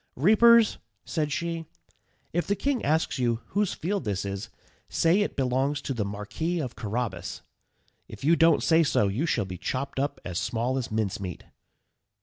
"Reapers," 0.15 0.79
said 1.05 1.31
she, 1.31 1.65
"if 2.33 2.47
the 2.47 2.55
king 2.55 2.83
asks 2.83 3.19
you 3.19 3.41
whose 3.49 3.75
field 3.75 4.03
this 4.03 4.25
is, 4.25 4.49
say 4.89 5.21
it 5.21 5.35
belongs 5.35 5.79
to 5.83 5.93
the 5.93 6.03
Marquis 6.03 6.59
of 6.59 6.75
Carrabas; 6.75 7.43
if 8.07 8.23
you 8.23 8.35
don't 8.35 8.63
say 8.63 8.81
so, 8.81 9.07
you 9.09 9.27
shall 9.27 9.45
be 9.45 9.59
chopped 9.59 9.99
up 9.99 10.19
as 10.25 10.39
small 10.39 10.79
as 10.79 10.89
mincemeat." 10.89 11.43